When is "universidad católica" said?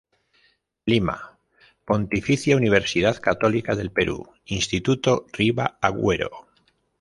2.57-3.75